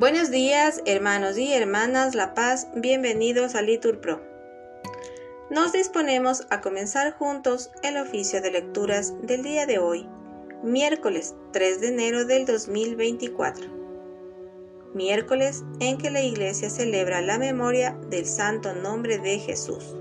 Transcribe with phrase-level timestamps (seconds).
[0.00, 4.18] Buenos días, hermanos y hermanas La Paz, bienvenidos a Litur Pro.
[5.50, 10.08] Nos disponemos a comenzar juntos el oficio de lecturas del día de hoy,
[10.62, 13.66] miércoles 3 de enero del 2024.
[14.94, 19.94] Miércoles en que la Iglesia celebra la memoria del santo nombre de Jesús.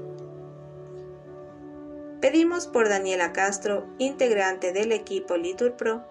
[2.22, 6.06] Pedimos por Daniela Castro, integrante del equipo Litur Pro,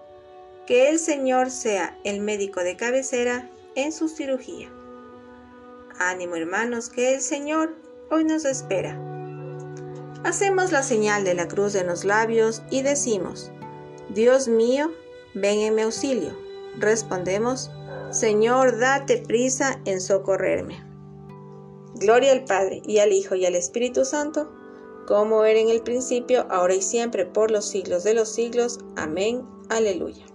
[0.67, 4.69] que el Señor sea el médico de cabecera en su cirugía.
[6.01, 7.77] Ánimo hermanos, que el Señor
[8.11, 8.99] hoy nos espera.
[10.25, 13.53] Hacemos la señal de la cruz en los labios y decimos,
[14.11, 14.91] Dios mío,
[15.35, 16.37] ven en mi auxilio.
[16.79, 17.71] Respondemos,
[18.11, 20.85] Señor, date prisa en socorrerme.
[21.95, 24.51] Gloria al Padre, y al Hijo, y al Espíritu Santo,
[25.07, 28.81] como era en el principio, ahora y siempre, por los siglos de los siglos.
[28.97, 29.47] Amén.
[29.69, 30.28] Aleluya.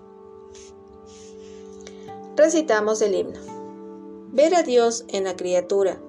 [2.36, 3.40] Recitamos el himno.
[4.32, 6.02] Ver a Dios en la criatura,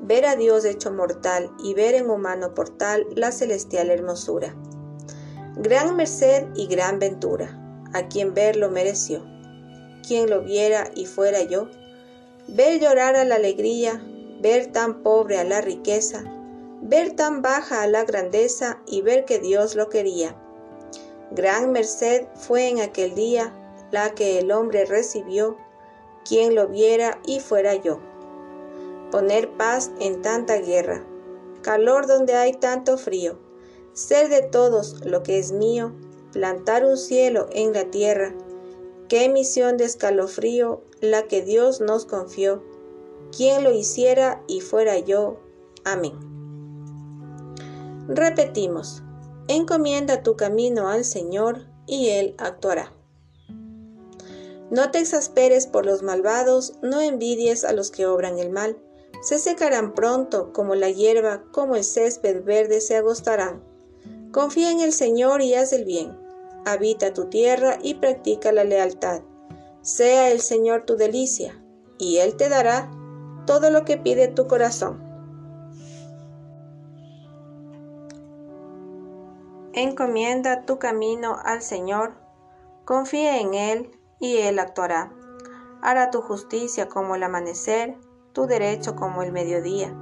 [0.00, 4.56] ver a Dios hecho mortal y ver en humano portal la celestial hermosura.
[5.56, 9.22] Gran merced y gran ventura, a quien verlo mereció.
[10.06, 11.68] Quien lo viera y fuera yo,
[12.48, 14.02] ver llorar a la alegría,
[14.40, 16.24] ver tan pobre a la riqueza,
[16.80, 20.34] ver tan baja a la grandeza y ver que Dios lo quería.
[21.32, 23.52] Gran merced fue en aquel día
[23.90, 25.58] la que el hombre recibió
[26.26, 28.00] quien lo viera y fuera yo.
[29.10, 31.04] Poner paz en tanta guerra,
[31.62, 33.38] calor donde hay tanto frío,
[33.92, 35.92] ser de todos lo que es mío,
[36.32, 38.34] plantar un cielo en la tierra,
[39.08, 42.62] qué misión de escalofrío la que Dios nos confió,
[43.34, 45.38] quien lo hiciera y fuera yo.
[45.84, 46.14] Amén.
[48.08, 49.02] Repetimos,
[49.48, 52.95] encomienda tu camino al Señor y Él actuará.
[54.70, 58.76] No te exasperes por los malvados, no envidies a los que obran el mal.
[59.22, 63.62] Se secarán pronto como la hierba, como el césped verde se agostarán.
[64.32, 66.18] Confía en el Señor y haz el bien.
[66.64, 69.22] Habita tu tierra y practica la lealtad.
[69.82, 71.62] Sea el Señor tu delicia,
[71.96, 72.90] y Él te dará
[73.46, 75.00] todo lo que pide tu corazón.
[79.72, 82.14] Encomienda tu camino al Señor,
[82.84, 85.12] confía en Él y Él actuará.
[85.82, 87.96] Hará tu justicia como el amanecer,
[88.32, 89.94] tu derecho como el mediodía.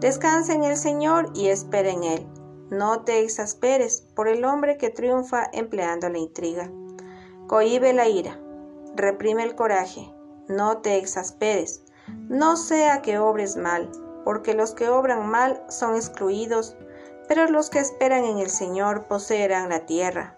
[0.00, 2.26] Descansa en el Señor y espera en Él.
[2.70, 6.70] No te exasperes por el hombre que triunfa empleando la intriga.
[7.46, 8.38] Cohibe la ira,
[8.94, 10.12] reprime el coraje,
[10.48, 11.82] no te exasperes,
[12.28, 13.90] no sea que obres mal,
[14.24, 16.76] porque los que obran mal son excluidos,
[17.26, 20.36] pero los que esperan en el Señor poseerán la tierra.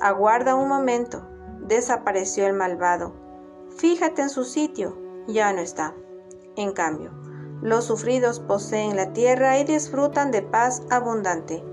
[0.00, 1.26] Aguarda un momento,
[1.72, 3.14] desapareció el malvado.
[3.76, 4.96] Fíjate en su sitio,
[5.26, 5.94] ya no está.
[6.56, 7.10] En cambio,
[7.62, 11.64] los sufridos poseen la tierra y disfrutan de paz abundante.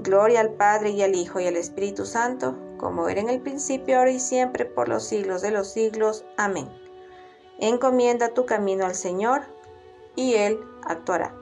[0.00, 3.98] Gloria al Padre y al Hijo y al Espíritu Santo, como era en el principio,
[3.98, 6.24] ahora y siempre, por los siglos de los siglos.
[6.36, 6.68] Amén.
[7.58, 9.42] Encomienda tu camino al Señor,
[10.16, 11.34] y Él actuará.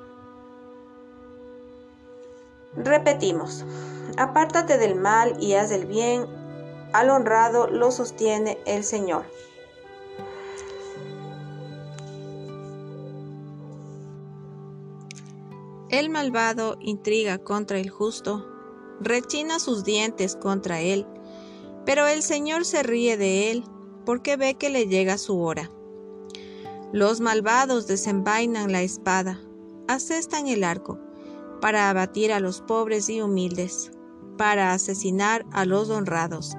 [2.77, 3.65] Repetimos,
[4.17, 6.27] apártate del mal y haz el bien,
[6.93, 9.25] al honrado lo sostiene el Señor.
[15.89, 18.47] El malvado intriga contra el justo,
[19.01, 21.07] rechina sus dientes contra él,
[21.85, 23.65] pero el Señor se ríe de él
[24.07, 25.71] porque ve que le llega su hora.
[26.93, 29.41] Los malvados desenvainan la espada,
[29.89, 30.99] asestan el arco,
[31.61, 33.91] para abatir a los pobres y humildes,
[34.37, 36.57] para asesinar a los honrados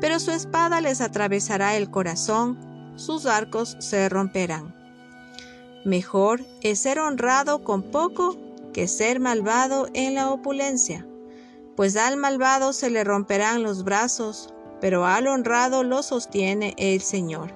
[0.00, 2.58] pero su espada les atravesará el corazón,
[2.96, 4.74] sus arcos se romperán.
[5.84, 8.36] Mejor es ser honrado con poco
[8.72, 11.06] que ser malvado en la opulencia,
[11.76, 17.52] pues al malvado se le romperán los brazos, pero al honrado lo sostiene el Señor.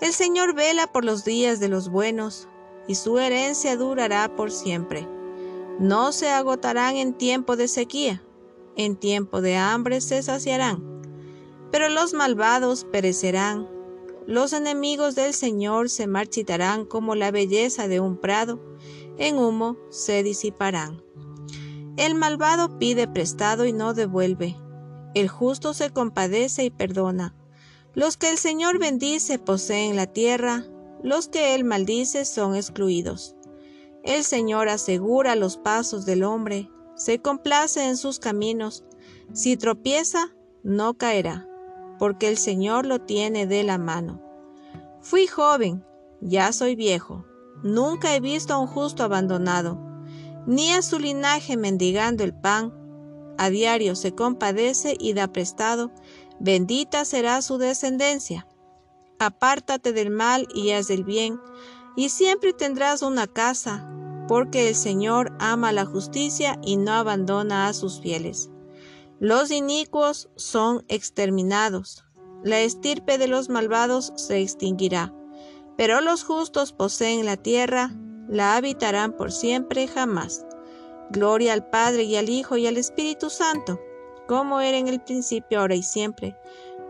[0.00, 2.48] El Señor vela por los días de los buenos,
[2.88, 5.06] y su herencia durará por siempre.
[5.78, 8.22] No se agotarán en tiempo de sequía,
[8.76, 10.99] en tiempo de hambre se saciarán
[11.70, 13.68] pero los malvados perecerán.
[14.26, 18.60] Los enemigos del Señor se marchitarán como la belleza de un prado,
[19.18, 21.02] en humo se disiparán.
[21.96, 24.56] El malvado pide prestado y no devuelve.
[25.14, 27.34] El justo se compadece y perdona.
[27.94, 30.64] Los que el Señor bendice poseen la tierra,
[31.02, 33.34] los que él maldice son excluidos.
[34.04, 38.84] El Señor asegura los pasos del hombre, se complace en sus caminos.
[39.32, 41.49] Si tropieza, no caerá
[42.00, 44.22] porque el Señor lo tiene de la mano.
[45.02, 45.84] Fui joven,
[46.22, 47.26] ya soy viejo.
[47.62, 49.78] Nunca he visto a un justo abandonado,
[50.46, 52.72] ni a su linaje mendigando el pan.
[53.36, 55.90] A diario se compadece y da prestado,
[56.40, 58.48] bendita será su descendencia.
[59.18, 61.38] Apártate del mal y haz el bien,
[61.96, 63.86] y siempre tendrás una casa,
[64.26, 68.48] porque el Señor ama la justicia y no abandona a sus fieles.
[69.20, 72.04] Los inicuos son exterminados,
[72.42, 75.14] la estirpe de los malvados se extinguirá,
[75.76, 77.94] pero los justos poseen la tierra,
[78.28, 80.44] la habitarán por siempre jamás.
[81.10, 83.80] Gloria al Padre y al Hijo y al Espíritu Santo,
[84.26, 86.36] como era en el principio, ahora y siempre,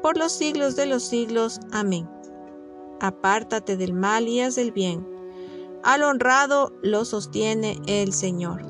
[0.02, 1.60] por los siglos de los siglos.
[1.72, 2.08] Amén.
[3.00, 5.10] Apártate del mal y haz el bien
[5.82, 8.69] al honrado lo sostiene el Señor.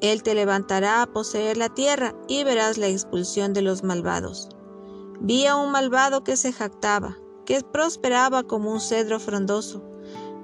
[0.00, 4.48] Él te levantará a poseer la tierra y verás la expulsión de los malvados.
[5.20, 9.84] Vi a un malvado que se jactaba, que prosperaba como un cedro frondoso.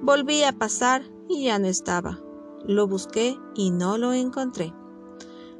[0.01, 2.19] Volví a pasar y ya no estaba.
[2.65, 4.73] Lo busqué y no lo encontré.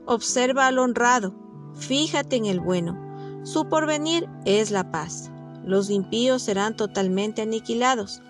[0.06, 1.34] Observa al honrado,
[1.74, 2.98] fíjate en el bueno.
[3.44, 5.32] Su porvenir es la paz
[5.68, 8.22] los impíos serán totalmente aniquilados.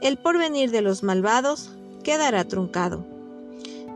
[0.00, 3.04] El porvenir de los malvados quedará truncado.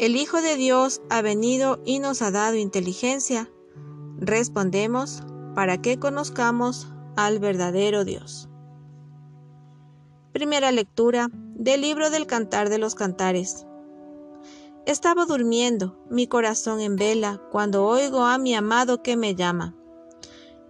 [0.00, 3.50] El Hijo de Dios ha venido y nos ha dado inteligencia.
[4.16, 5.22] Respondemos
[5.54, 8.48] para que conozcamos al verdadero Dios.
[10.32, 13.66] Primera lectura del libro del Cantar de los Cantares.
[14.86, 19.76] Estaba durmiendo, mi corazón en vela, cuando oigo a mi amado que me llama.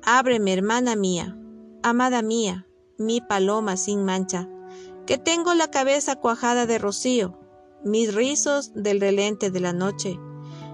[0.02, 1.38] Ábreme, hermana mía,
[1.84, 2.66] amada mía,
[2.98, 4.48] mi paloma sin mancha,
[5.06, 7.39] que tengo la cabeza cuajada de rocío,
[7.84, 10.18] mis rizos del relente de la noche.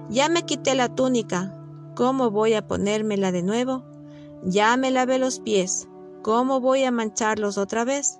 [0.08, 1.56] Ya me quité la túnica,
[1.94, 3.84] ¿cómo voy a ponérmela de nuevo?
[4.44, 5.88] Ya me lavé los pies,
[6.22, 8.18] ¿cómo voy a mancharlos otra vez?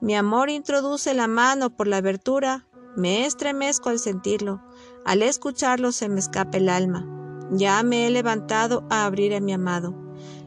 [0.00, 4.62] Mi amor introduce la mano por la abertura, me estremezco al sentirlo,
[5.04, 7.08] al escucharlo se me escapa el alma.
[7.52, 9.94] Ya me he levantado a abrir a mi amado.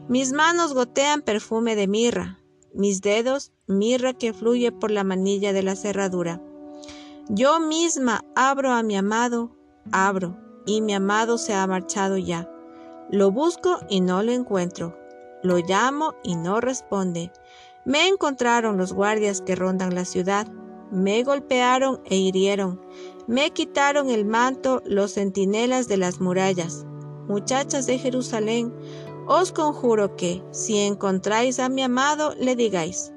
[0.08, 2.38] Mis manos gotean perfume de mirra,
[2.74, 6.42] mis dedos mirra que fluye por la manilla de la cerradura.
[7.28, 9.50] Yo misma abro a mi amado,
[9.90, 12.48] abro, y mi amado se ha marchado ya.
[13.10, 14.96] Lo busco y no lo encuentro.
[15.42, 17.32] Lo llamo y no responde.
[17.84, 20.46] Me encontraron los guardias que rondan la ciudad.
[20.92, 22.80] Me golpearon e hirieron.
[23.26, 26.86] Me quitaron el manto los centinelas de las murallas.
[27.26, 28.72] Muchachas de Jerusalén,
[29.26, 33.12] os conjuro que, si encontráis a mi amado, le digáis,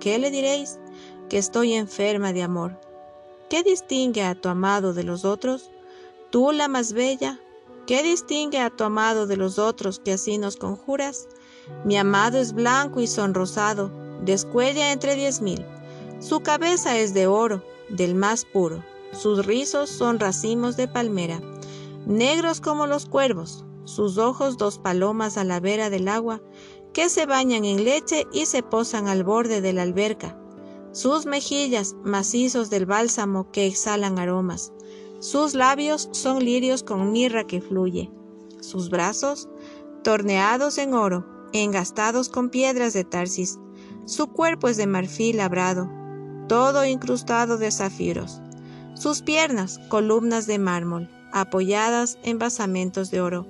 [0.00, 0.78] ¿qué le diréis?
[1.30, 2.78] Que estoy enferma de amor.
[3.50, 5.70] ¿Qué distingue a tu amado de los otros?
[6.30, 7.38] Tú la más bella,
[7.86, 11.28] ¿qué distingue a tu amado de los otros que así nos conjuras?
[11.84, 13.90] Mi amado es blanco y sonrosado,
[14.22, 15.64] descuella entre diez mil.
[16.20, 18.82] Su cabeza es de oro, del más puro.
[19.12, 21.40] Sus rizos son racimos de palmera,
[22.06, 26.40] negros como los cuervos, sus ojos dos palomas a la vera del agua,
[26.94, 30.38] que se bañan en leche y se posan al borde de la alberca,
[30.94, 34.72] sus mejillas macizos del bálsamo que exhalan aromas,
[35.18, 38.12] sus labios son lirios con mirra que fluye,
[38.60, 39.48] sus brazos
[40.04, 43.58] torneados en oro, engastados con piedras de Tarsis,
[44.04, 45.90] su cuerpo es de marfil labrado,
[46.46, 48.40] todo incrustado de zafiros,
[48.94, 53.46] sus piernas columnas de mármol, apoyadas en basamentos de oro,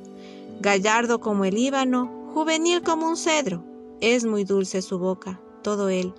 [0.61, 3.63] gallardo como el Líbano, juvenil como un cedro.
[4.01, 6.15] Es muy dulce su boca, todo él,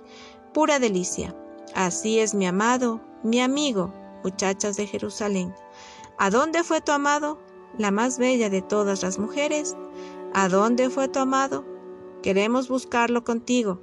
[0.56, 1.36] pura delicia.
[1.74, 3.92] Así es mi amado, mi amigo,
[4.24, 5.54] muchachas de Jerusalén.
[6.16, 7.38] ¿A dónde fue tu amado?
[7.76, 9.76] La más bella de todas las mujeres.
[10.32, 11.66] ¿A dónde fue tu amado?
[12.22, 13.82] Queremos buscarlo contigo.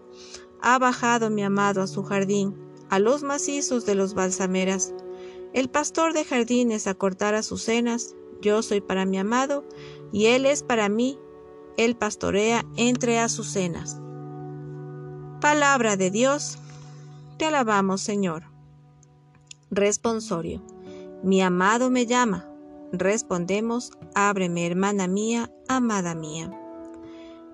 [0.64, 2.58] Ha bajado mi amado a su jardín,
[2.90, 4.96] a los macizos de los balsameras.
[5.54, 9.64] El pastor de jardines acortar azucenas, yo soy para mi amado,
[10.12, 11.20] y él es para mí,
[11.78, 14.00] él pastorea entre azucenas.
[15.40, 16.58] Palabra de Dios,
[17.44, 18.44] alabamos Señor.
[19.72, 20.62] Responsorio.
[21.24, 22.50] Mi amado me llama.
[22.92, 26.52] Respondemos, ábreme hermana mía, amada mía.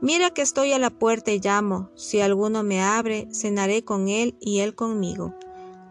[0.01, 4.37] Mira que estoy a la puerta y llamo, si alguno me abre, cenaré con él
[4.39, 5.35] y él conmigo.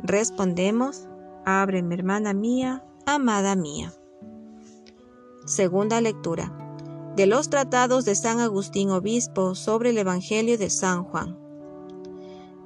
[0.02, 1.06] Respondemos,
[1.44, 3.92] ábreme hermana mía, amada mía.
[5.44, 6.52] Segunda lectura.
[7.16, 11.47] De los tratados de San Agustín Obispo sobre el Evangelio de San Juan.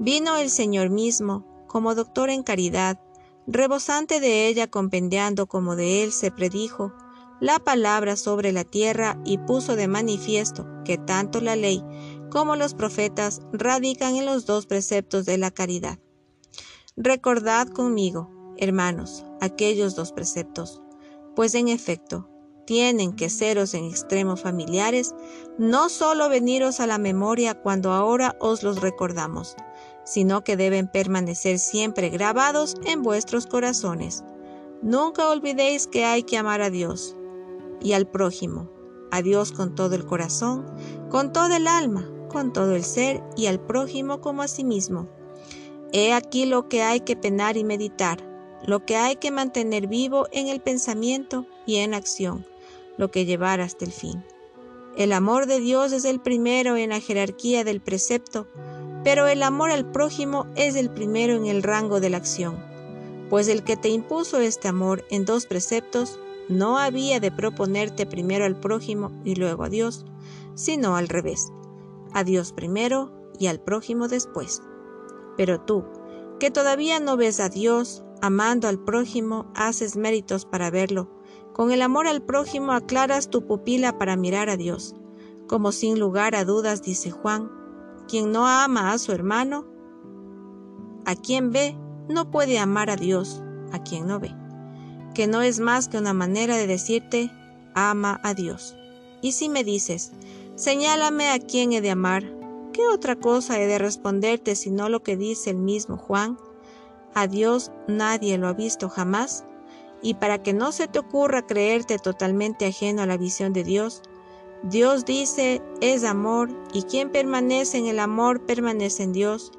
[0.04, 2.98] Vino el Señor mismo, como doctor en caridad,
[3.46, 6.92] rebosante de ella compendiando como de él se predijo,
[7.40, 11.84] la palabra sobre la tierra y puso de manifiesto que tanto la ley
[12.32, 16.00] como los profetas radican en los dos preceptos de la caridad.
[16.96, 20.82] Recordad conmigo, hermanos, aquellos dos preceptos,
[21.36, 22.28] pues en efecto,
[22.66, 25.14] tienen que seros en extremo familiares,
[25.58, 29.54] no solo veniros a la memoria cuando ahora os los recordamos,
[30.04, 34.24] sino que deben permanecer siempre grabados en vuestros corazones.
[34.82, 37.16] Nunca olvidéis que hay que amar a Dios,
[37.80, 38.70] y al prójimo,
[39.10, 40.66] a Dios con todo el corazón,
[41.10, 45.08] con todo el alma, con todo el ser y al prójimo como a sí mismo.
[45.92, 48.26] He aquí lo que hay que penar y meditar,
[48.66, 52.46] lo que hay que mantener vivo en el pensamiento y en acción,
[52.96, 54.24] lo que llevar hasta el fin.
[54.96, 58.46] El amor de Dios es el primero en la jerarquía del precepto,
[59.04, 62.56] pero el amor al prójimo es el primero en el rango de la acción,
[63.28, 68.44] pues el que te impuso este amor en dos preceptos no había de proponerte primero
[68.44, 70.04] al prójimo y luego a Dios,
[70.54, 71.52] sino al revés,
[72.12, 74.62] a Dios primero y al prójimo después.
[75.36, 75.84] Pero tú,
[76.38, 81.08] que todavía no ves a Dios, amando al prójimo, haces méritos para verlo.
[81.52, 84.94] Con el amor al prójimo aclaras tu pupila para mirar a Dios.
[85.48, 87.50] Como sin lugar a dudas dice Juan,
[88.12, 89.64] quien no ama a su hermano,
[91.06, 91.74] a quien ve,
[92.10, 93.42] no puede amar a Dios,
[93.72, 94.34] a quien no ve
[95.14, 97.30] que no es más que una manera de decirte,
[97.74, 98.76] ama a Dios.
[99.20, 100.12] Y si me dices,
[100.54, 102.24] señálame a quién he de amar,
[102.72, 106.38] ¿qué otra cosa he de responderte sino lo que dice el mismo Juan?
[107.14, 109.44] A Dios nadie lo ha visto jamás,
[110.02, 114.02] y para que no se te ocurra creerte totalmente ajeno a la visión de Dios,
[114.62, 119.50] Dios dice, es amor, y quien permanece en el amor permanece en Dios.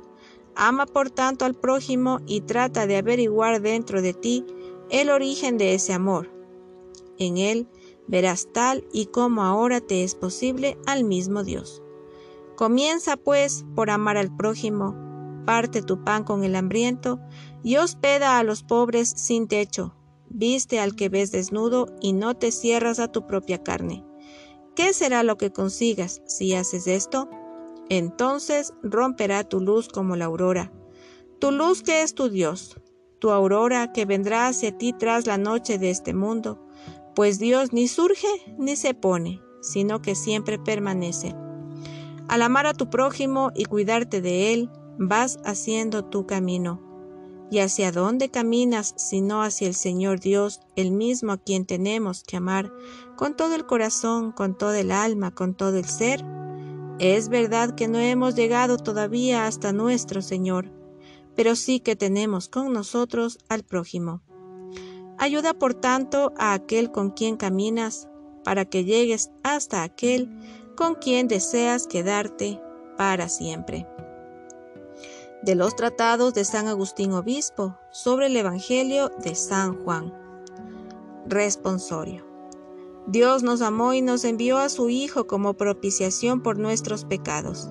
[0.56, 4.46] Ama por tanto al prójimo y trata de averiguar dentro de ti
[4.90, 6.32] el origen de ese amor.
[7.18, 7.68] En él
[8.08, 11.82] verás tal y como ahora te es posible al mismo Dios.
[12.56, 14.96] Comienza pues por amar al prójimo,
[15.46, 17.20] parte tu pan con el hambriento
[17.62, 19.96] y hospeda a los pobres sin techo,
[20.30, 24.06] viste al que ves desnudo y no te cierras a tu propia carne.
[24.76, 27.30] ¿Qué será lo que consigas si haces esto?
[27.90, 30.72] Entonces romperá tu luz como la aurora,
[31.40, 32.80] tu luz que es tu Dios,
[33.20, 36.66] tu aurora que vendrá hacia ti tras la noche de este mundo,
[37.14, 38.28] pues Dios ni surge
[38.58, 41.36] ni se pone, sino que siempre permanece.
[42.28, 46.93] Al amar a tu prójimo y cuidarte de él, vas haciendo tu camino.
[47.54, 52.38] ¿Y hacia dónde caminas sino hacia el Señor Dios, el mismo a quien tenemos que
[52.38, 52.74] amar
[53.16, 56.26] con todo el corazón, con todo el alma, con todo el ser?
[56.98, 60.72] Es verdad que no hemos llegado todavía hasta nuestro Señor,
[61.36, 64.24] pero sí que tenemos con nosotros al prójimo.
[65.20, 68.10] Ayuda por tanto a aquel con quien caminas
[68.44, 70.28] para que llegues hasta aquel
[70.76, 72.60] con quien deseas quedarte
[72.98, 73.86] para siempre.
[75.44, 80.14] De los tratados de San Agustín Obispo sobre el Evangelio de San Juan.
[81.28, 82.26] Responsorio.
[83.08, 87.68] Dios nos amó y nos envió a su Hijo como propiciación por nuestros pecados.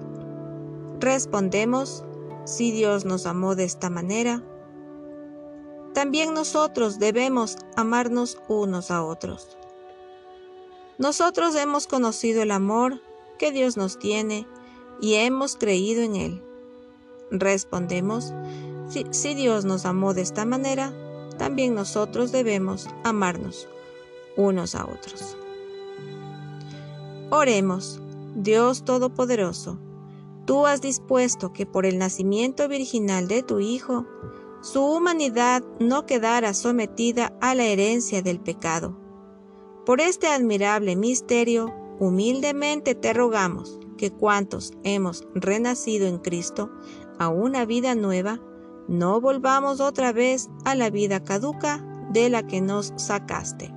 [1.00, 2.04] Respondemos,
[2.44, 4.44] si Dios nos amó de esta manera,
[5.94, 9.56] también nosotros debemos amarnos unos a otros.
[10.98, 13.00] Nosotros hemos conocido el amor
[13.38, 14.46] que Dios nos tiene
[15.00, 16.51] y hemos creído en Él.
[17.32, 18.32] Respondemos,
[18.88, 20.92] si, si, Dios nos amó de esta manera,
[21.38, 23.68] también nosotros debemos amarnos
[24.36, 25.36] unos a otros.
[27.30, 28.00] Oremos,
[28.36, 29.78] Dios Todopoderoso
[30.44, 34.06] Tú has dispuesto que por el nacimiento virginal de tu Hijo,
[34.60, 38.98] su humanidad no quedara sometida a la herencia del pecado.
[39.86, 46.72] Por este admirable misterio, humildemente te rogamos que cuantos hemos renacido en Cristo
[47.22, 48.40] a una vida nueva,
[48.88, 53.72] no volvamos otra vez a la vida caduca de la que nos sacaste.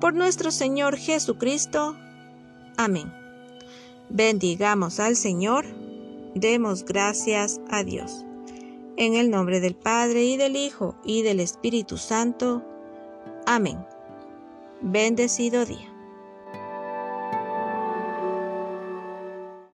[0.00, 1.94] Por nuestro Señor Jesucristo.
[2.78, 3.12] Amén.
[4.08, 5.66] Bendigamos al Señor,
[6.34, 8.24] demos gracias a Dios.
[8.96, 12.64] En el nombre del Padre y del Hijo y del Espíritu Santo.
[13.46, 13.78] Amén.
[14.80, 15.89] Bendecido día.